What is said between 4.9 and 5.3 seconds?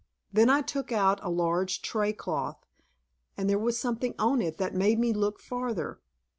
me